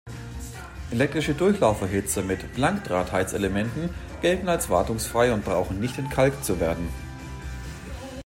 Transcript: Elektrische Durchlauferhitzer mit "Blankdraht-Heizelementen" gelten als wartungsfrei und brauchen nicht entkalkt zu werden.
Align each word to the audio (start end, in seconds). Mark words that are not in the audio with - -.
Elektrische 0.89 1.35
Durchlauferhitzer 1.35 2.23
mit 2.23 2.55
"Blankdraht-Heizelementen" 2.55 3.91
gelten 4.23 4.49
als 4.49 4.67
wartungsfrei 4.67 5.31
und 5.31 5.45
brauchen 5.45 5.79
nicht 5.79 5.99
entkalkt 5.99 6.43
zu 6.43 6.59
werden. 6.59 6.87